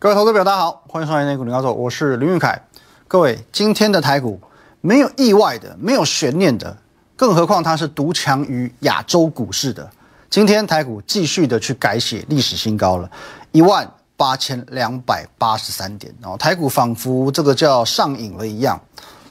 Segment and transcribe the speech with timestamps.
[0.00, 2.58] 各位投资表大家好，欢迎收看《内股林高手》，我是林玉凯。
[3.06, 4.40] 各位，今天的台股
[4.80, 6.74] 没有意外的，没有悬念的，
[7.16, 9.86] 更何况它是独强于亚洲股市的。
[10.30, 13.10] 今天台股继续的去改写历史新高了，
[13.52, 13.86] 一万
[14.16, 18.80] 八千两百八十三点哦，台股仿佛这个叫上瘾了一样，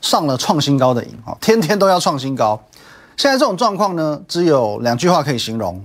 [0.02, 2.62] 上了创新高的瘾哦，天天都要创新高。
[3.18, 5.84] 现在这种状况呢，只有两句话可以形容：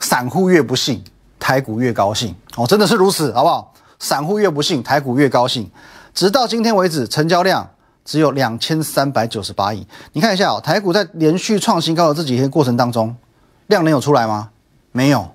[0.00, 1.02] 散户越不信，
[1.40, 3.74] 台股越高兴哦，真的是如此，好不好？
[3.98, 5.68] 散户越不信，台股越高兴。
[6.14, 7.68] 直到今天为止，成交量
[8.04, 9.86] 只有两千三百九十八亿。
[10.12, 13.14] 你看一下哦，台股在连续创新高的这几天过程当中，
[13.66, 14.50] 量能有出来吗？
[14.92, 15.34] 没有，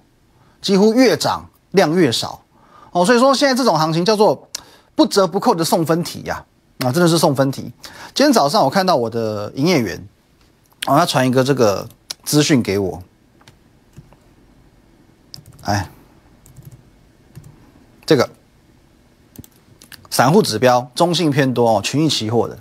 [0.61, 2.43] 几乎越涨量越少
[2.91, 3.05] 哦。
[3.05, 4.49] 所以说现在这种行情叫做
[4.95, 6.43] 不折不扣的送分题呀，
[6.79, 7.71] 啊，真的是送分题。
[8.13, 9.97] 今天早上我看到我的营业员，
[10.87, 11.87] 哦，他传一个这个
[12.23, 13.01] 资讯给我，
[15.61, 15.87] 哎，
[18.05, 18.27] 这个。
[20.15, 22.57] 散户指标中性偏多哦，群益期货的。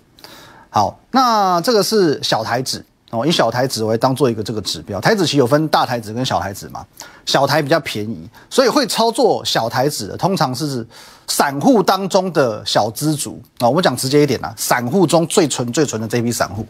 [0.71, 5.01] 好，那这个是小台指哦，以小台指为当做一个这个指标。
[5.01, 6.85] 台指期有分大台指跟小台指嘛，
[7.25, 10.85] 小台比较便宜，所以会操作小台指的通常是
[11.29, 13.69] 散户当中的小资族啊。
[13.69, 16.67] 我们讲直接一点啦，散户中最纯最纯的这批散户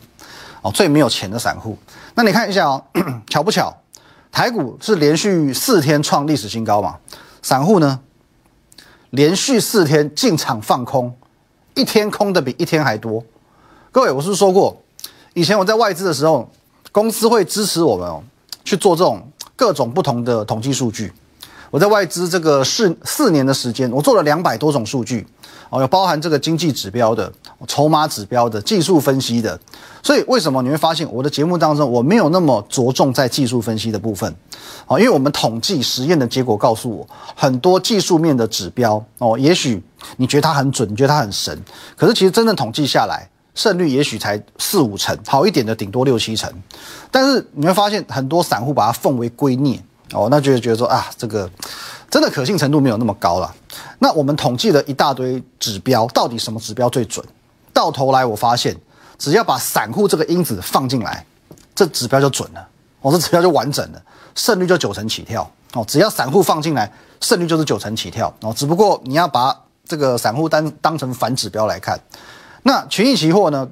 [0.61, 1.79] 哦，最没有钱的散户。
[2.15, 2.85] 那你看一下哦，
[3.31, 3.75] 巧不巧？
[4.31, 6.97] 台股是连续四天创历史新高嘛，
[7.41, 7.99] 散户呢？
[9.15, 11.15] 连续四天进场放空，
[11.75, 13.25] 一天空的比一天还多。
[13.93, 14.77] 各位，我是不是说过，
[15.35, 16.51] 以前我在外资的时候，
[16.91, 18.21] 公司会支持我们哦，
[18.65, 19.23] 去做这种
[19.55, 21.13] 各种不同的统计数据。
[21.71, 25.25] 我在外资这个四四年的时间，我做了两百多种数据，
[25.75, 27.31] 哦，有包含这个经济指标的、
[27.67, 29.59] 筹码指标的、技术分析的。
[30.05, 34.33] 所以为什么你会发现我的节目当中我没有那么着重在技术分析的部分？
[34.87, 39.83] 哦，因为我们统计实验的结果告诉我，很多技术面的指标哦，也许
[40.17, 41.59] 你觉得它很准，你觉得它很神，
[41.97, 46.49] 可是其实真正统计下来，胜率也许才四五成，好一点的顶多六七成。
[47.11, 49.81] 但是你会发现很多散户把它奉为圭臬。
[50.13, 51.51] 哦，那就觉得说啊，这个
[52.15, 53.53] 真的可信程度没有那么高了。
[53.99, 57.27] 那我们统计了一大堆指标，到底什么指标最准？
[57.73, 58.73] 到头来我发现，
[59.19, 61.27] 只要把散户这个因子放进来，
[61.75, 62.69] 这指标就准了。
[63.01, 64.01] 哦，这指标就完整了，
[64.37, 65.51] 胜率就九成起跳。
[65.73, 66.89] 哦，只要散户放进来，
[67.21, 68.33] 胜率就是九成起跳。
[68.43, 71.99] 哦，只不过你要把这个散户当当成反指标来看。
[72.63, 73.69] 那群益期货呢？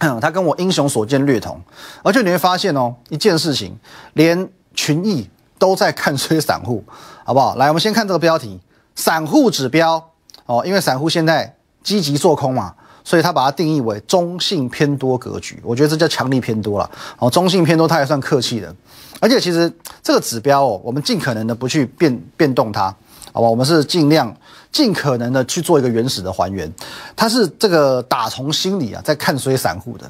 [0.22, 1.60] 它跟我英雄所见略同，
[2.02, 3.78] 而且你会发现哦，一件事情，
[4.14, 5.28] 连群益。
[5.58, 6.82] 都在看衰散户，
[7.24, 7.56] 好不好？
[7.56, 8.58] 来，我们先看这个标题：
[8.94, 10.02] 散户指标
[10.46, 12.74] 哦，因为散户现在积极做空嘛，
[13.04, 15.60] 所以他把它定义为中性偏多格局。
[15.62, 18.74] 我觉得这叫强力偏多了哦，中性偏多，它也算客气的。
[19.20, 22.94] 而且其实这个指标哦，我们尽可能的不去变变动它，
[23.32, 23.48] 好吧？
[23.48, 24.34] 我们是尽量
[24.70, 26.72] 尽可能的去做一个原始的还原。
[27.16, 30.08] 它是这个打从心里啊，在看衰散户的。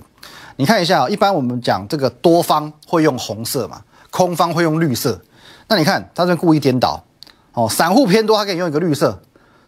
[0.57, 5.19] 你看一下，一般我们讲这个多方会用红色嘛，空方会用绿色。
[5.71, 7.05] 那你看，他这故意颠倒，
[7.53, 9.11] 哦，散户偏多，他给你用一个绿色；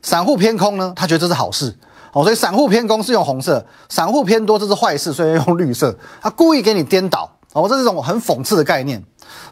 [0.00, 1.76] 散户偏空呢，他觉得这是好事，
[2.14, 5.94] 哦，所以散户偏空是用红色，散户偏多这是坏事，所以用绿色。
[6.22, 9.04] 他故意给你颠倒，哦，这是一种很讽刺的概念，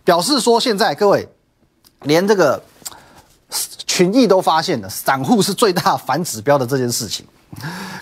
[0.04, 1.28] 表示说现在各位
[2.04, 2.62] 连这个
[3.87, 7.26] 群益都发现了，散户是最大反指标的这件事情。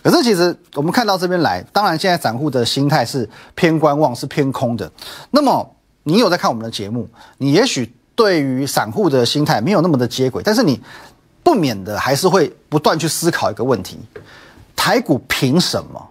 [0.04, 4.88] 可是其实我们看到这边来，当然现在散户的心态是偏观望，是偏空的。
[5.32, 5.68] 那么
[6.04, 7.08] 你有在看我们的节目，
[7.38, 7.92] 你也许。
[8.16, 10.80] 对于散户的心态没有那么的接轨，但是你
[11.44, 13.98] 不免的还是会不断去思考一个问题：
[14.74, 16.08] 台股凭什么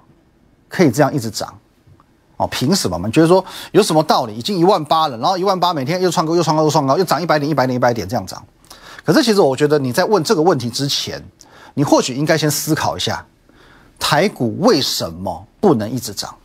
[0.70, 1.54] 可以这样一直涨？
[2.38, 3.00] 哦，凭什么？
[3.06, 4.36] 你觉得说有什么道理？
[4.36, 8.42] 已经一万八了，然后一万八每天又创高，又创高，又创高，又涨一百点，一百点，一百点这样涨。
[9.04, 11.24] 可是其实我觉得你在问这个问题之前，
[11.74, 13.26] 你或许应该先思考一下：
[13.98, 16.36] 台股为什么不能一直涨？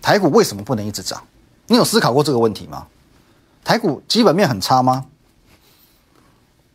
[0.00, 1.22] 台股为什么不能一直涨？
[1.66, 2.86] 你有思考过这个问题吗？
[3.64, 5.06] 台股基本面很差吗？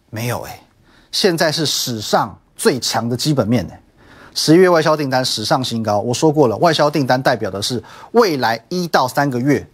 [0.10, 0.62] 没有哎，
[1.12, 3.82] 现在是史上最强的基本面哎。
[4.34, 9.68] 十一月外销订单史上新高，我说过了，外销订单代表的是未来一到三个月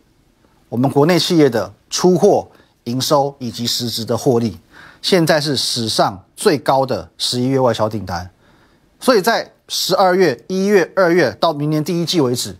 [0.70, 2.50] 我们国内企业的出货、
[2.86, 4.58] 营收以及实质的获利。
[5.02, 8.30] 现在是史上最高的十一月外销订单，
[9.00, 12.56] 所以在十二月、一月、二月到明年第一季为止，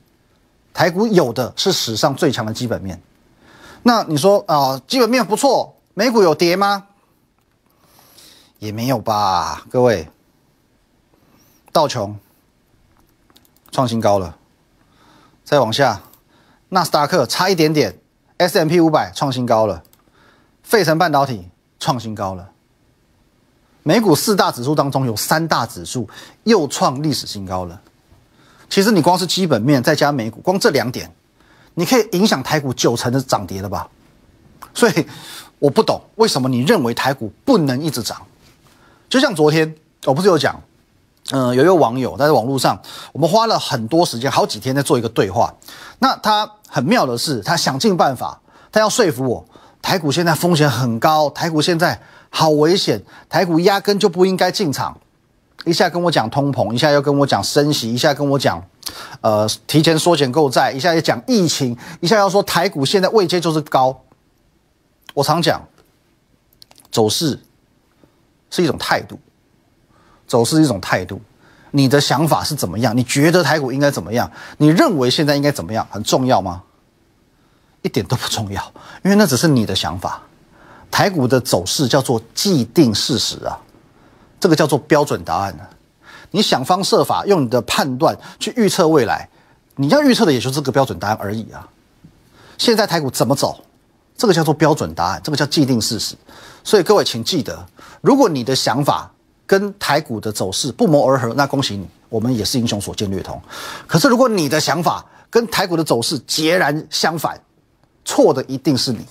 [0.74, 3.02] 台股有的是史上最强的基本面。
[3.84, 6.88] 那你说啊，基本面不错，美股有跌吗？
[8.60, 10.08] 也没有吧，各位。
[11.74, 12.18] 道琼
[13.72, 14.38] 创新高了，
[15.44, 16.02] 再往下，
[16.70, 18.00] 纳斯达克差一点点
[18.38, 19.84] ，S M P 五百创新高了，
[20.62, 22.52] 费城半导体创新高了。
[23.82, 26.08] 美股四大指数当中有三大指数
[26.44, 27.82] 又创历史新高了。
[28.70, 31.14] 其实你光是基本面再加美股，光这两点，
[31.76, 33.88] 你可以影响台股九成的涨跌了吧？
[34.74, 35.08] 所以
[35.60, 38.22] 我不懂为什么你认为台股不能一直涨。
[39.08, 39.76] 就像昨天
[40.06, 40.60] 我不是有讲，
[41.32, 42.82] 嗯，有一个网友在网络上，
[43.12, 45.54] 我们花了很多时间，好几天在做一个对话。
[46.00, 48.40] 那他很妙的是，他想尽办法，
[48.72, 49.46] 他要说服我，
[49.82, 54.98] 台股现在风险很高，台股现在好危险，台股压根就不应该进场。
[55.66, 58.62] 一下跟我讲通膨，一下又跟我讲升息，一下跟我讲，
[59.22, 64.04] 呃，提前缩减购债，一下又讲疫情，一下要说台股现在位阶就是高。
[65.14, 65.62] 我常讲，
[66.92, 67.40] 走势
[68.50, 69.20] 是一种态度，
[70.28, 71.22] 走势是一种态度。
[71.72, 72.96] 你的想法是怎么样？
[72.96, 74.30] 你觉得台股应该怎么样？
[74.58, 75.88] 你认为现在应该怎么样？
[75.90, 76.62] 很重要吗？
[77.82, 78.72] 一点都不重要，
[79.04, 80.22] 因为那只是你的想法。
[80.92, 83.60] 台股的走势叫做既定事实啊。
[84.44, 85.64] 这个叫做标准答案呢？
[86.32, 89.30] 你想方设法用你的判断去预测未来，
[89.78, 91.66] 你要预测的也就是这个标准答案而已啊。
[92.58, 93.64] 现在台股怎么走？
[94.18, 96.14] 这个叫做标准答案，这个叫既定事实。
[96.62, 97.66] 所以各位请记得，
[98.02, 99.10] 如果你的想法
[99.48, 103.42] 跟台股的走势不谋而合，那恭喜你，我们也是英雄所见略同。
[103.88, 107.40] 可是如果你的想法跟台股的走势截然相反，
[108.04, 109.06] 错的一定是你，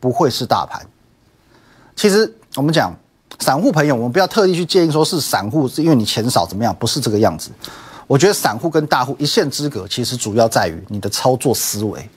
[0.00, 0.84] 不会是大盘。
[1.94, 2.92] 其实我们讲。
[3.40, 7.50] 散户朋友，我们不要特地去建议说是散户是因为你钱少怎么样，不是这个样子。
[8.06, 12.08] 我觉得散户跟大户一线之隔，其实主要在于你的操作思维。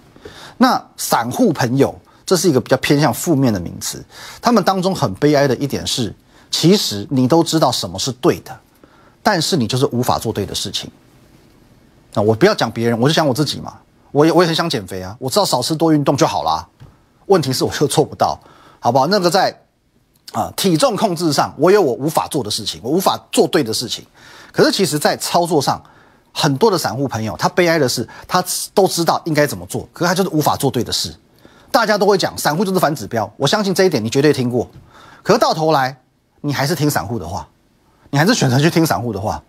[0.58, 1.94] 那散户朋友，
[2.26, 4.04] 这是一个比较偏向负面的名词。
[4.42, 6.14] 他们当中很悲哀的一点是，
[6.50, 8.58] 其实你都知道什么是对的，
[9.22, 10.90] 但是你就是无法做对的事情。
[12.14, 13.78] 那我不要讲别人，我就讲我自己嘛。
[14.12, 16.68] 我也我也很想减肥啊，我知道少吃多运动就好啦。
[17.28, 18.40] 问题是我就做不到，
[18.80, 19.06] 好不好？
[19.06, 19.61] 那个在。
[20.32, 24.06] 啊，体重控制上，我有我无法做的事情，我无法做对的事情。
[24.54, 25.82] 可是，其实，在操作上，
[26.34, 28.44] 很多的散户朋友，他悲哀的是，他
[28.74, 31.14] 都知道应该怎么做，可是他就是无法做对的事。
[31.70, 34.70] 大家都会讲，散户就是反指标，我相信这一点，你绝对听过。
[35.24, 35.98] 可是到头来，
[36.40, 37.48] 你还是听散户的话，
[38.10, 39.42] 你还是选择去听散户的话。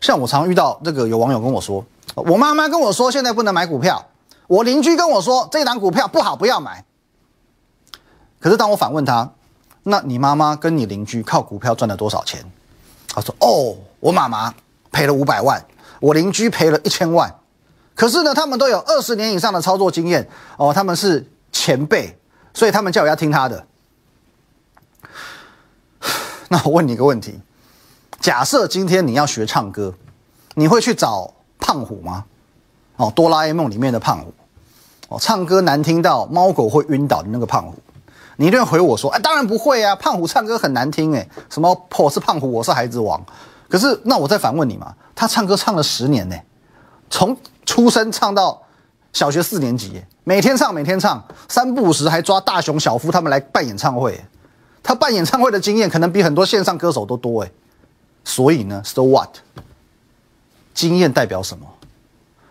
[0.00, 4.06] 像我常遇到这个有网友跟我说，我妈妈跟我说现在不能买股票，
[4.46, 6.84] 我邻居跟我说这档股票不好，不要买。
[8.40, 9.30] 可是当我反问他。
[9.84, 12.44] 那你妈妈跟你邻居靠股票赚了多少钱？
[13.14, 14.54] 他说：“哦，我妈妈
[14.90, 15.62] 赔了五百万，
[16.00, 17.34] 我邻居赔了一千万。
[17.94, 20.26] 可是呢，他们都有二十年以上的操作经验
[20.56, 22.18] 哦，他们是前辈，
[22.54, 23.66] 所以他们叫我要听他的。
[26.48, 27.38] 那我问你一个问题：
[28.18, 29.92] 假设今天你要学唱歌，
[30.54, 32.24] 你会去找胖虎吗？
[32.96, 34.32] 哦，哆啦 A 梦里面的胖虎，
[35.08, 37.74] 哦，唱歌难听到猫狗会晕倒的那个胖虎。”
[38.36, 39.94] 你一定回我说，哎，当然不会啊！
[39.96, 43.22] 胖虎唱歌很难听，哎，什么我是胖虎，我是孩子王。
[43.68, 46.36] 可是，那我再反问你嘛，他唱歌唱了十年呢，
[47.10, 47.36] 从
[47.66, 48.60] 出生唱到
[49.12, 54.18] 小学四年级，每天唱，每天唱，三不五时还抓大雄、小夫他们来办演唱会。
[54.82, 57.50] 他办演唱会的经验可能比很多线上歌手都多，哎。
[58.24, 59.28] 所以呢，so what？
[60.74, 61.66] 经验代表什么？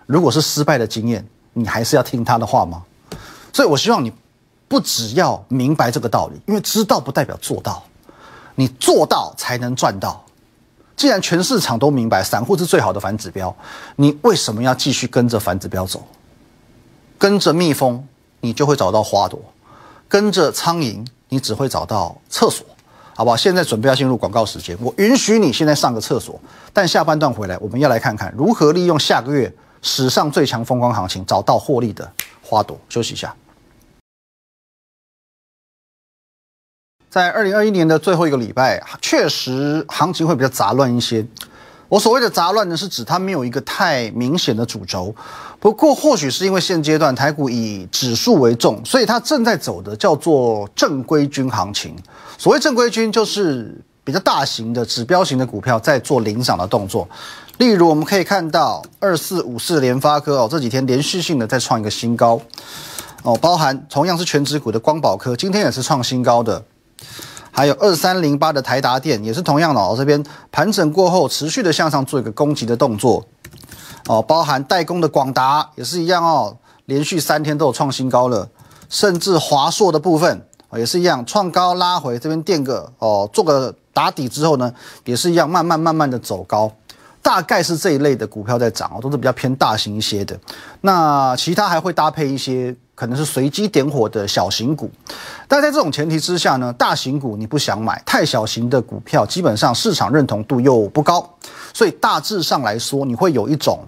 [0.06, 2.84] 如果是失败的经验，你还是要听他的话吗？
[3.52, 4.14] 所以我希望你。
[4.72, 7.84] 不只要明白这个道理，因为知道不代表做到，
[8.56, 10.24] 你做到才能赚到。
[10.96, 13.54] 既然全市场都明白散户是最好的反指标，
[13.98, 16.02] 你为什么要继续跟着反指标走？
[17.18, 18.02] 跟着蜜蜂，
[18.40, 19.38] 你就会找到花朵；
[20.08, 22.66] 跟着苍蝇，你只会找到厕所，
[23.14, 23.36] 好不好？
[23.36, 26.40] 现在准备要进入广告时间，我允许你现在上个厕所，
[26.72, 32.10] 但下半段回来，我们要来看看如何利用下个月史上最强风光行情，找到获利的
[32.42, 32.80] 花朵。
[32.88, 33.36] 休息一下。
[37.12, 41.26] 在二零二一年的最后一个礼拜，确实行情会比较杂乱一些。
[41.90, 45.14] 我所谓的杂乱呢，是指它没有一个太明显的主轴。
[45.60, 51.94] 不过，或许是因为现阶段台股以指数为重，所以它正在走的叫做正规军行情。
[52.38, 57.06] 所谓正规军，就是比较大型的指标型的股票在做领涨的动作。
[57.58, 62.40] 例如，我们可以看到二四五四联发科哦，这几天连续性的在创一个新高
[63.24, 66.64] 哦，包含同样是全指股的光宝科，今天也是创新高的。
[67.54, 73.26] 还有二三零八的台达电也是同样的哦，这边盘整过后持续的向上做一个攻击的动作。
[74.08, 78.50] 哦，包含代工的广达也是一样哦，连续三天都有创新高了，
[78.90, 86.72] 甚至华硕的部分也是一样创高拉回这边垫个哦，做个打底之后呢，也是一样慢慢慢慢的走高，
[87.22, 90.40] 大概是这一类的股票在涨哦，都是比较偏大型一些的，
[90.80, 92.74] 那其他还会搭配一些。
[93.02, 94.88] 可能是随机点火的小型股。
[95.48, 101.28] 但在这种前提之下呢，大型股你不想买，太小型的股票基本上市场认同度又不高，
[101.74, 103.80] 所以大致上来说，你会有一种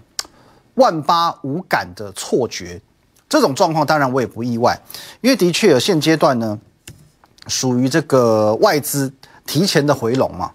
[0.74, 2.82] 万八无感的错觉。
[3.30, 4.82] 这种状况当然我也不意外，
[5.22, 6.58] 因为的确现阶段呢，
[7.46, 9.14] 属于这个外资
[9.46, 10.50] 提前的回笼嘛。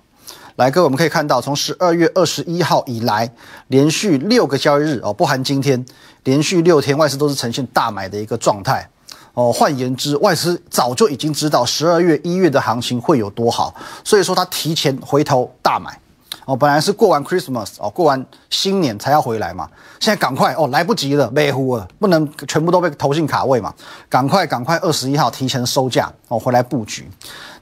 [0.56, 3.32] 来，各位，我们可以看到，从十二月二十一号以来，
[3.68, 5.86] 连续六个交易日哦，不含今天，
[6.24, 8.88] 连续六天外资都是呈现大买的一个状态
[9.34, 9.52] 哦。
[9.52, 15.98] 换言之，外资早就已经知道十二月、一月的行情会有多好，所以说他提前回头大买。
[16.44, 19.68] 哦，本来是过完 Christmas 哦，过完新年才要回来嘛，
[20.00, 23.74] 现在赶快哦，来不及了，没乎了，不能全部都被投进卡位嘛，
[24.08, 27.06] 赶快赶快，二十一号提前收价哦，回来布局。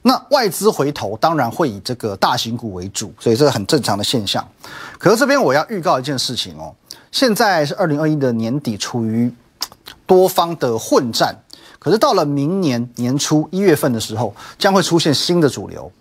[0.03, 4.47] 那外资回头当然会以这个大型股为主，所以这个很正常的现象。
[4.97, 6.73] 可是这边我要预告一件事情哦，
[7.17, 9.33] 现在是二零二一的年底，处于
[10.05, 11.35] 多方的混战，
[11.79, 15.91] 可是到了明年年初一月份的时候，将会出现新的主流。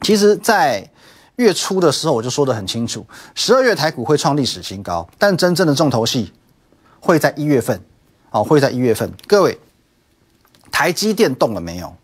[0.00, 0.90] 其实，在
[1.36, 3.06] 月初的时候，我就说得很清楚，
[3.36, 6.32] 十二月台股会创历史新高，但真正的重头戏
[6.98, 7.80] 会在一月份，
[8.32, 9.12] 哦，会在一月份。
[9.28, 9.60] 各位，
[10.72, 11.94] 台积电动了没有？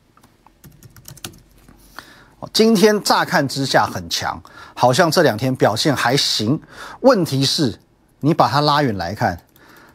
[2.52, 4.40] 今天乍看之下很强，
[4.75, 6.62] 好像这两天表现还行。
[7.00, 7.80] 问题是，
[8.20, 9.40] 你把它拉远来看，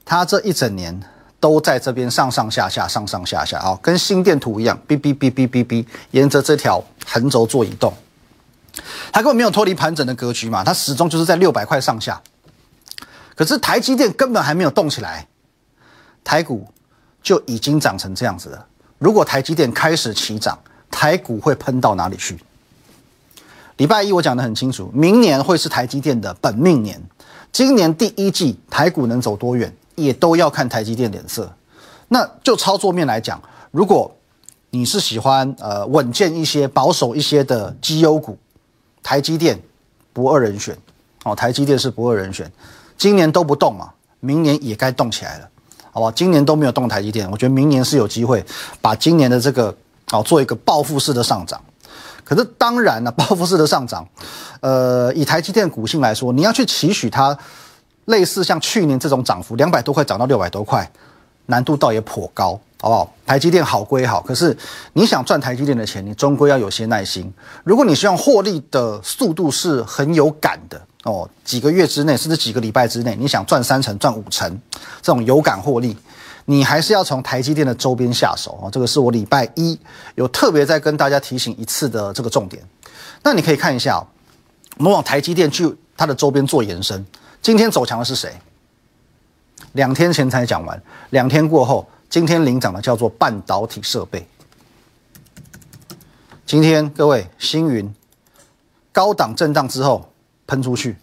[0.05, 1.01] 它这一整年
[1.39, 7.93] 都在这边上上下下，上上下下，啊，跟心电图一样，哔哔哔哔哔哔，沿着这条横轴做移动。
[9.11, 12.21] 它根本没有脱离盘整的格局嘛，它始终就是在六百块上下。
[13.35, 15.27] 可是台积电根本还没有动起来，
[16.23, 16.67] 台股
[17.21, 18.65] 就已经涨成这样子了。
[18.97, 20.57] 如果台积电开始起涨，
[20.89, 22.39] 台股会喷到哪里去？
[23.77, 27.01] 礼拜一我讲得很清楚，明年会是台积电的本命年。
[27.53, 31.49] 今年第一季台股能走多远，也都要看台积电脸色。
[32.09, 33.41] 那就操作面来讲，
[33.71, 34.11] 如果
[34.71, 38.37] 你是喜欢呃稳健一些、保守一些的绩优股。
[39.03, 39.61] 台积电
[40.13, 40.77] 不二人选，
[41.25, 42.49] 哦，台积电是不二人选，
[42.97, 43.91] 今年都不动嘛，
[44.21, 45.49] 明年也该动起来了，
[45.91, 46.11] 好不好？
[46.11, 48.41] 今年都没有动台积电，我觉得明年是有机会
[48.81, 49.75] 把今年的这个
[50.11, 51.61] 哦做一个报复式的上涨。
[52.23, 54.07] 可是当然了，报复式的上涨，
[54.61, 57.37] 呃，以台积电股性来说，你要去期许它
[58.05, 60.89] 类似像去年这种涨幅两百多块涨到六百多块，
[61.47, 62.59] 难度倒也颇高。
[62.81, 63.13] 好不好？
[63.25, 64.57] 台积电好归好，可是
[64.91, 67.33] 你想赚台积电的钱，你终归要有些耐心。
[67.63, 74.59] 如果你希望获利的速度是很有感的哦，几个月之内，甚至几个礼拜之内，你想赚三成、赚五成
[75.01, 75.95] 这种有感获利，
[76.45, 78.69] 你还是要从台积电的周边下手哦。
[78.71, 79.79] 这个是我礼拜一
[80.15, 82.61] 有特别再跟大家提醒一次的这个重点。
[83.23, 84.05] 那你可以看一下，
[84.77, 87.05] 我们往台积电去它的周边做延伸。
[87.41, 88.33] 今天走强的是谁？
[89.73, 91.87] 两天前才讲完，两天过后。
[92.09, 94.23] 今天领涨的叫做半导体设备。
[96.45, 97.91] 今天各位星云
[98.91, 100.13] 高档震荡之后
[100.45, 100.95] 喷出去，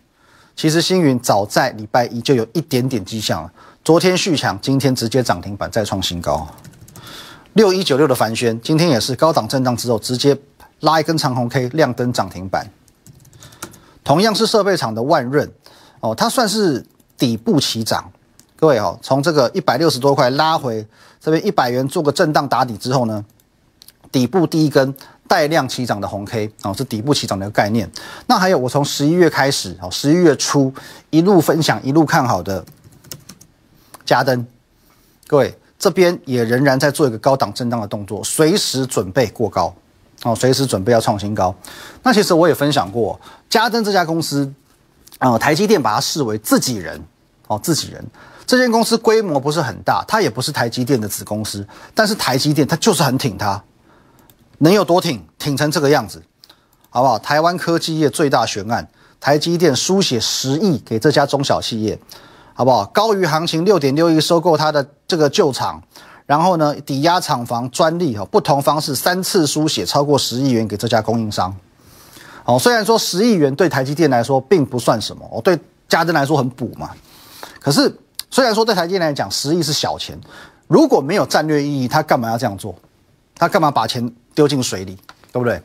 [0.55, 3.53] 其实星云早在礼拜一就有一点点迹象了。
[3.83, 6.47] 昨天续强，今天直接涨停板再创新高。
[7.55, 10.37] 六一九六的凡轩今天也是高档震荡之后直接
[10.81, 12.71] 拉一根长红 K 亮灯涨停板。
[14.05, 15.51] 同样是设备厂的万润
[16.01, 16.85] 哦，它算是
[17.17, 18.13] 底部起涨。
[18.55, 20.87] 各位哈，从这个一百六十多块拉回
[21.19, 23.25] 这边一百元做个震荡打底之后呢，
[24.13, 24.95] 底部第一根
[25.27, 27.91] 带量起涨的红 K 啊，是底部起涨的一个概念。
[28.27, 30.71] 那还有我从十一月开始哦，十一月初
[31.09, 32.63] 一路分享一路看好的
[34.11, 34.45] 加登，
[35.29, 39.73] 各位这边也仍然在做一个高档震荡的动作，随时准备过高
[40.25, 41.55] 哦，随时准备要创新高。
[42.02, 44.52] 那其实我也分享过加登这家公司
[45.19, 47.00] 啊，台积电把它视为自己人
[47.47, 48.05] 哦，自己人。
[48.45, 51.64] 这间公司规模不是很大，它也不是台积电的子公司，
[51.95, 53.62] 但是台积电它就是很挺它，
[54.59, 55.25] 能有多挺？
[55.38, 56.21] 挺成这个样子，
[56.88, 57.17] 好不好？
[57.17, 58.88] 台湾科技业最大悬案，
[59.21, 61.97] 台积电书写十亿给这家中小企业，
[62.61, 62.85] 好不好？
[62.93, 65.83] 高于行情六点六亿收购它的这个旧厂，
[66.26, 71.57] 然后呢，抵押厂房专利哈，不同方式三次书写超过十亿元给这家供应商，
[72.45, 76.90] 哦，虽然说十亿元对台积电来说并不算什么，哦，对嘉登来说很补嘛，
[77.59, 77.90] 可是。
[78.33, 80.17] 虽然说对台积电来讲十亿是小钱，
[80.69, 82.73] 如果没有战略意义，他干嘛要这样做？
[83.35, 84.97] 他干嘛把钱丢进水里，
[85.33, 85.61] 对不对？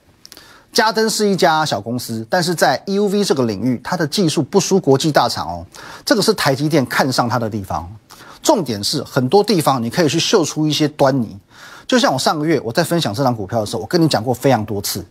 [0.76, 5.66] 嘉登是一家小公司，但是在 EUV 这个领域，它的技术不输国际大厂哦。
[6.04, 7.90] 这个是台积电看上它的地方。
[8.44, 11.40] 重点是很多地方你可以去嗅出一些端倪。
[11.88, 15.06] 就像我上个月我在分享这张股票的时候，我跟你讲过非常多次，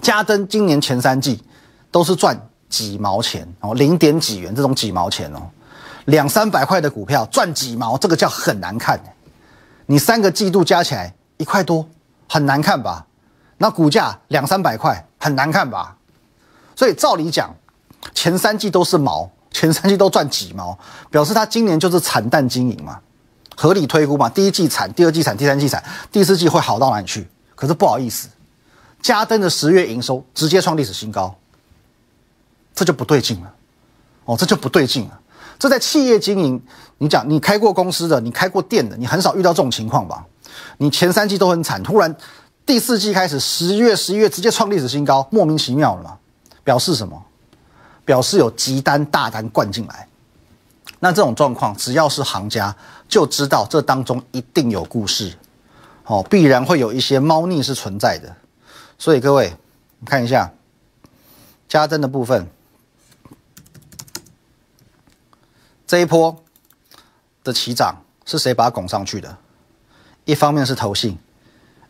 [0.00, 1.42] 嘉登今年前三季
[1.90, 5.42] 都是赚几毛钱哦，零点几元这种几毛钱哦。
[6.04, 9.00] 两三百块的股票赚几毛，这个叫很难看，
[9.86, 11.84] 你三个季度加起来一块多，
[12.28, 13.04] 很难看吧？
[13.58, 15.96] 那股价两三百块，很难看吧？
[16.74, 17.54] 所以照理讲，
[18.14, 20.78] 前三季都是毛，前三季都赚几毛，
[21.10, 23.00] 表示它今年就是惨淡经营嘛，
[23.56, 24.28] 合理推估嘛。
[24.28, 27.28] 第一季惨，第二季惨，第三季惨，第四季会好到哪里去？
[27.56, 28.28] 可是不好意思，
[29.02, 31.34] 嘉登的十月营收直接创历史新高，
[32.74, 33.52] 这就不对劲了。
[34.24, 35.18] 哦，这就不对劲了。
[35.58, 36.62] 这在企业经营，
[36.98, 40.24] 你讲你开过公司的，你开过店的，你很少遇到这种情况吧？
[40.76, 42.14] 你前三季都很惨，突然
[42.68, 46.18] 第四季开始，十月、十一月直接创历史新高，莫名其妙了嘛？
[46.62, 47.24] 表示什么？
[48.04, 50.06] 表示有急单大单灌进来。
[51.00, 52.76] 那这种状况，只要是行家
[53.08, 55.34] 就知道这当中一定有故事，
[56.04, 58.36] 哦，必然会有一些猫腻是存在的。
[58.98, 59.56] 所以各位，
[60.04, 60.52] 看一下
[61.70, 62.46] 加增的部分。
[65.86, 66.36] 这一波
[67.42, 69.38] 的起涨是谁把它拱上去的？
[70.26, 71.18] 一方面是投信，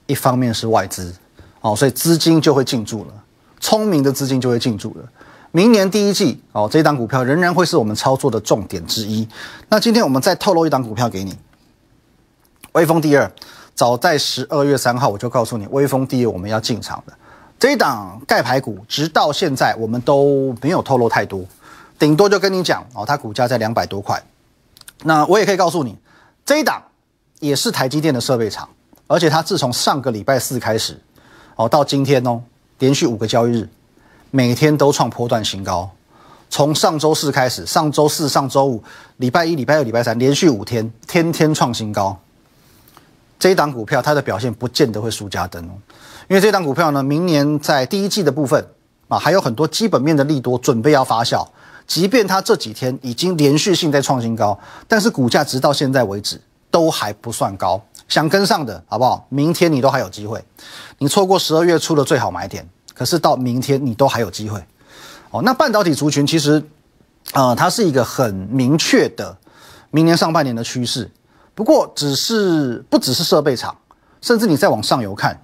[0.09, 1.15] 一方面是外资，
[1.61, 3.13] 哦，所以资金就会进驻了，
[3.61, 5.09] 聪明的资金就会进驻了。
[5.53, 9.29] 明年第一季，哦，这一档股票仍然会是我们操作的重点之一。
[9.69, 11.39] 那今天我们再透露一档股票给你，
[12.73, 13.31] 威风第二，
[13.75, 17.13] 早在十二月三号我就告诉你，威风第二我们要进场的
[17.59, 21.45] 这一档盖牌股，直到现在我们都没有透露太多。
[21.99, 24.23] 顶多就跟你讲哦，它股价在两百多块。
[25.03, 25.99] 那我也可以告诉你，
[26.47, 26.83] 这一档
[27.41, 28.69] 也是台积电的设备厂，
[29.09, 30.97] 而且它自从上个礼拜四开始，
[31.57, 32.41] 哦，到今天哦，
[32.79, 33.69] 连续五个交易日，
[34.31, 35.91] 每天都创波段新高。
[36.51, 38.83] 从上周四开始，上周四、上周五、
[39.17, 42.17] 礼拜一、礼拜二、礼拜三，连续五天，天天创新高。
[43.39, 45.73] 这一档股票它的表现不见得会输家灯哦，
[46.29, 48.67] 因为这档股票呢，明年在第一季的部分
[49.09, 51.47] 啊，还有很多基本面的利多准备要发酵。
[51.87, 56.39] 即便它这几天已经连续性在创新高，但是股价直到现在为止
[56.71, 57.83] 都还不算高。
[58.09, 59.27] 想跟上的好不好？
[59.29, 60.43] 明天你都还有机会。
[60.99, 64.65] 你错过十二月初的最好买点，可是到明天你都还有机会。
[65.31, 66.65] 哦，那半导体族群其实，
[67.35, 69.37] 呃，它是一个很明确的
[69.91, 71.11] 明年上半年的趋势。
[71.55, 73.77] 不过，只是不只是设备厂，
[74.23, 75.43] 甚至你再往上游看，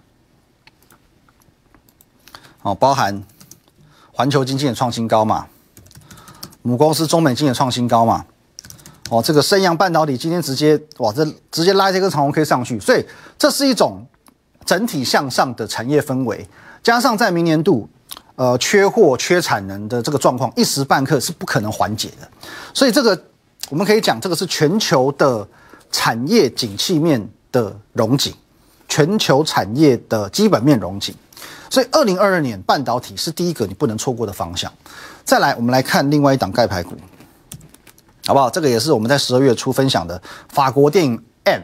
[2.62, 3.22] 哦，包含
[4.12, 5.46] 环球经济的创新高嘛。
[6.62, 8.24] 母公司中美金也创新高嘛？
[9.10, 13.04] 哦，这个升阳半导体今天直接哇，这直接拉这个长虹 K 上去，所以
[13.38, 14.04] 这是一种
[14.64, 16.46] 整体向上的产业氛围，
[16.82, 17.88] 加上在明年度，
[18.36, 22.28] 呃，缺货、缺产能的这个状况，一时半刻是不可能缓解的。
[22.72, 23.20] 所以这个
[23.68, 25.46] 我们可以讲，这个是全球的
[25.92, 28.34] 产业景气面的融景，
[28.88, 31.14] 全球产业的基本面融景。
[31.70, 34.72] 所以，二零二二年半导体是第一个你不能错过的方向。
[35.24, 36.96] 再来，我们来看另外一档钙牌股，
[38.26, 38.48] 好不好？
[38.50, 41.60] 这个也是我们在十二月初分享的法国电影 M，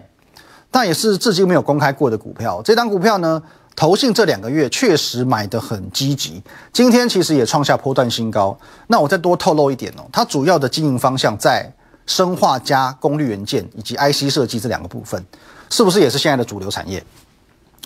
[0.71, 2.61] 但也是至今没有公开过的股票。
[2.63, 3.43] 这张股票呢，
[3.75, 6.43] 投信这两个月确实买的很积极，
[6.73, 8.57] 今天其实也创下波段新高。
[8.87, 11.73] 那我再多透露一点哦，它主要的经营方向在
[12.07, 15.25] 生化加功率元件以及 IC 设计这两个部分，
[15.71, 17.03] 是不是也是现在的主流产业？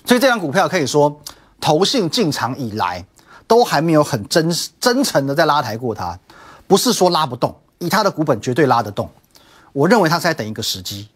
[0.04, 1.20] 所以这张股票可以说。
[1.60, 3.02] 投信进场以来，
[3.46, 6.18] 都还没有很真真诚的在拉抬过它，
[6.66, 9.08] 不是说拉不动，以它的股本绝对拉得动。
[9.72, 11.08] 我认为它是在等一个时机，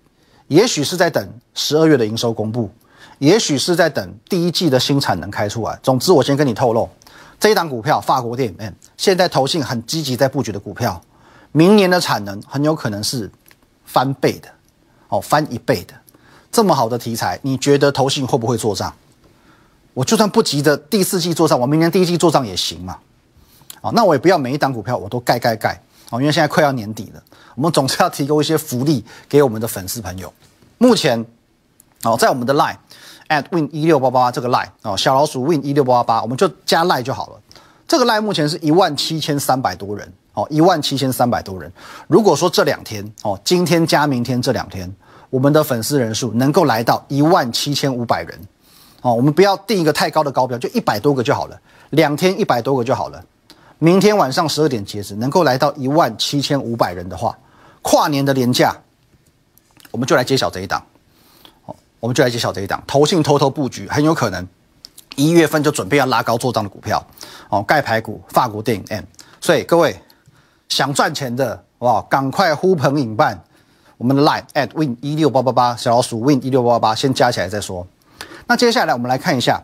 [0.48, 2.70] 也许是在等十二月的营收公布，
[3.18, 5.78] 也许是在等第一季的新产能开出来。
[5.82, 6.88] 总之，我先跟你透露，
[7.38, 11.00] 这一档股票法国电影，现在投信很积极在布局的股票，
[11.52, 13.30] 明年的产能很有可能是
[13.84, 14.48] 翻倍的，
[15.08, 15.94] 哦，翻一倍的，
[16.50, 18.92] 这么好的题材，你觉得投信会不会做账？
[19.94, 22.98] 我就算不急着第四季做账，我明年第一季做账也行嘛。
[23.80, 27.22] 啊，那我也不要每一档股票我都盖盖盖啊，因为现在快要年底了，
[27.54, 30.32] 我们总是要提供一些福利给我们的粉丝朋友。
[30.78, 31.24] 目前，
[32.04, 32.76] 哦，在我们的 line
[33.28, 37.40] at win 一六八八这个 line 哦，小老鼠 win 一六八八八，我们就加 line 就好了。
[37.86, 41.70] 这个 line 目前是一万七千三百多人哦，一万七千三百多人。
[42.06, 44.90] 如果说这两天哦，今天加明天这两天，
[45.30, 48.38] 我们的粉丝人数能够来到一万七千五百人。
[49.02, 53.24] 哦，我们不要定一个太高的高标，就一百多个就好了，两天一百多个就好了。
[53.78, 57.38] 明天晚上十二点截止，能够来到一万七千五百人的话，
[57.82, 58.74] 跨年的年假，
[59.92, 60.84] 我们就来揭晓这一档。
[61.66, 64.46] 哦，我们就来揭晓这一档，投信偷偷布局，很有可能
[65.14, 67.04] 一月份就准备要拉高做账的股票。
[67.50, 69.04] 哦，盖牌股，法国电影 M。
[69.40, 69.96] 所以各位
[70.68, 73.40] 想赚钱的，哇，赶快呼朋引伴，
[73.96, 77.86] 我们的 line at win 一六八八八小老鼠 win 一六八八八，先加起来再说。
[78.48, 79.62] 那接下来我们来看一下，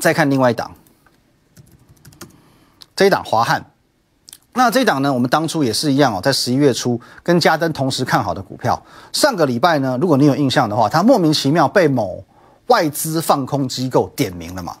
[0.00, 0.74] 再看另外一档，
[2.96, 3.64] 这一档华汉
[4.54, 8.82] 那这档呢，我们当初也是一样哦，在十一月初跟嘉登同时看好的股票。
[9.12, 12.24] 上个礼拜呢，如果你有印象的话，它莫名其妙被某
[12.68, 14.74] 外资放空机构点名了嘛。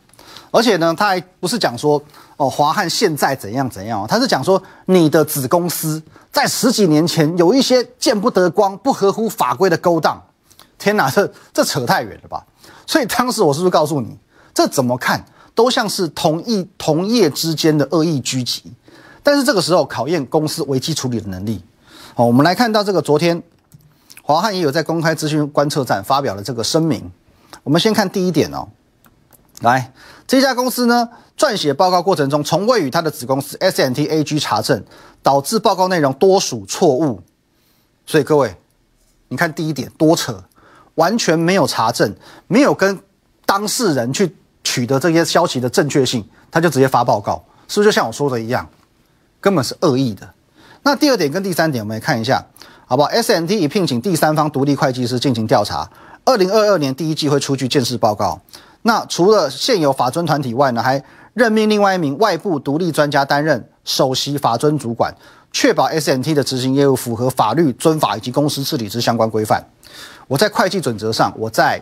[0.50, 2.02] 而且呢，他还不是讲说
[2.38, 6.02] 哦，华汉现在怎样怎样哦，他是讲说你的子公司
[6.32, 10.18] 在十几年前有一些见不得光、不合乎法规的勾当。
[10.78, 12.42] 天哪，这这扯太远了吧？
[12.86, 14.16] 所以当时我是不是告诉你，
[14.54, 15.22] 这怎么看
[15.56, 18.62] 都像是同一同业之间的恶意狙击？
[19.24, 21.60] 但是这个时候考验公司危机处理的能力。
[22.14, 23.42] 好，我们来看到这个昨天
[24.22, 27.10] 华汉也有在公开资讯观测站发表了这个声明。
[27.64, 28.68] 我们先看第一点哦，
[29.62, 29.92] 来。
[30.26, 34.84] 这家公司呢，撰写报告过程中从未与他的子公司 S N T A G 查证，
[35.22, 37.22] 导致报告内容多属错误。
[38.06, 38.56] 所以各位，
[39.28, 40.44] 你看第一点多扯，
[40.96, 42.14] 完全没有查证，
[42.46, 43.00] 没有跟
[43.44, 48.68] 当事人去取得这些消息的正确性，他就直接发报告，是不是就像我说的一样，
[49.40, 50.28] 根本是恶意的？
[50.82, 52.44] 那第二点跟第三点，我们来看一下，
[52.84, 55.88] 好不好？S N T 已聘请第三方独立会计师进行调查，
[56.24, 58.40] 二零二二年第一季会出具见识报告。
[58.82, 61.00] 那除了现有法尊团体外呢，还
[61.34, 65.14] 任命另外一名外部独立专家担任首席法尊主管，
[65.52, 69.64] 确保 S N T 的执行业务符合法律尊法以及公司治理之相关规范。
[70.26, 71.80] 我在会计准则上，我在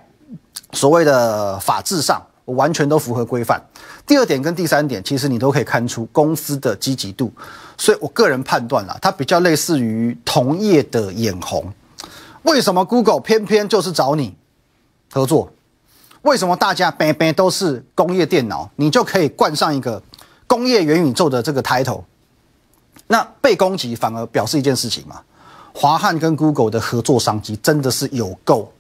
[0.72, 3.62] 所谓的法制上，我完全都符合规范。
[4.06, 7.32] 第二点跟第三点，其实你都可以看出公司的积极度，
[7.78, 11.72] 所以我个人判断啦，它比较类似于同业的眼红。
[12.42, 14.36] 为什么 Google 偏偏就是找你
[15.10, 15.50] 合作？
[16.22, 20.02] 为什么大家边边都是工业电脑，你就可以冠上一个
[20.46, 22.02] 工业元宇宙的这个 title？
[23.06, 25.20] 那被攻击反而表示一件事情嘛？
[25.74, 28.72] 华汉跟 Google 的合作商机真的是有够，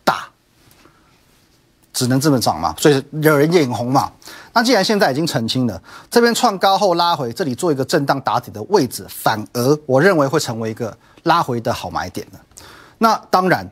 [1.94, 2.74] 只能这么涨嘛？
[2.76, 4.12] 所以惹人眼红嘛？
[4.52, 5.80] 那既然现在已经澄清了，
[6.10, 12.40] 这边创高后拉回，这里做一个震荡打底的位置，反而我认为会成为一个拉回的好买点了。
[12.98, 13.66] 那当然。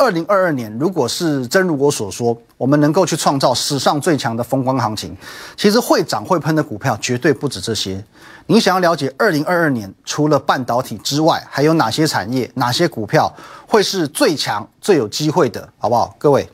[0.00, 5.16] 二零二二年，如果是真如我所说，我们能够去创造史上最强的风光行情，
[5.56, 8.04] 其实会涨会喷的股票绝对不止这些。
[8.46, 13.34] 你想要了解二零二二年除了半导体之外，还有哪些产业、哪些股票
[13.66, 16.14] 会是最强、最有机会的，好不好？
[16.16, 16.48] 各位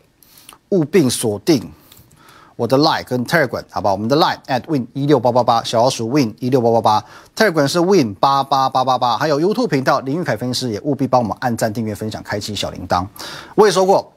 [0.74, 1.70] 务必锁定。
[2.56, 7.04] 我的 line 跟 telegram 好吧，我们的 line at win 一六八八八，小老鼠 win 一六八八八
[7.37, 13.06] ，telegram 是 win 八八八八八，还有 YouTube 频道林玉凯分析师也务必帮我们按赞、订阅、分享、开启小铃铛。
[13.56, 14.12] 我也说过，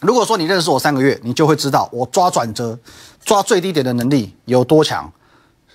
[0.00, 2.78] 如果说你认识我三个月，你就会知道我抓转折、
[3.22, 5.10] 抓最低点的能力有多强。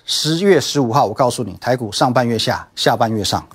[0.04, 3.46] 十月十五号，我告诉你，台股上半月下，下半月上。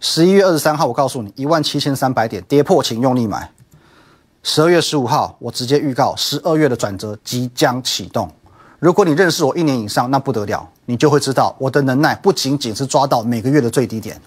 [0.00, 3.52] 十一月二十三号，我告诉你，一万七千三百点跌破，请用力买。
[4.48, 8.30] 十二月十五号，我直接预告十二月的转折即将启动。
[8.78, 14.22] 如果你认识我一年以上，那不得了，你就会知道我的能耐不仅仅是抓到每个月的最低点，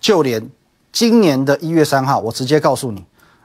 [0.00, 0.44] 就连
[0.92, 3.04] 今年的一月三号，我直接告诉你，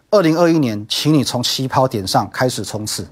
[0.09, 3.07] 二零二一年，请你从起跑点上开始冲刺。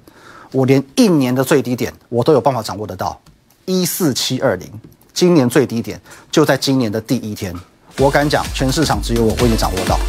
[0.51, 3.21] 我连一年的最低点我都有办法掌握得到，
[3.65, 4.67] 一四七二零，
[5.13, 6.01] 今年最低点
[6.31, 7.55] 就在今年的第一天。
[7.99, 9.99] 我敢讲，全市场只有我为你掌握到。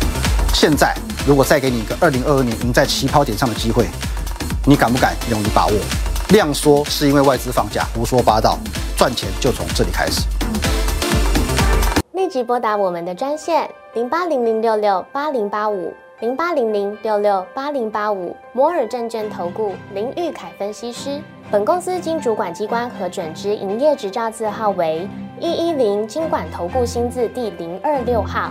[0.55, 0.97] 现在。
[1.25, 3.87] 如果再给你一个二零二二年赢在起跑点上的机会，
[4.67, 5.73] 你敢不敢勇于把握？
[6.31, 8.59] 量缩是因为外资放假，胡说八道，
[8.97, 10.23] 赚钱就从这里开始。
[12.11, 21.21] 立即拨打我们的专线零八零零六六八零八五零八零零六六八零八五摩尔证券投顾林玉凯分析师。
[21.53, 25.09] 本公司经主管机关核准之营业执照字号为
[25.39, 28.51] 一一零金管投顾新字第零二六号。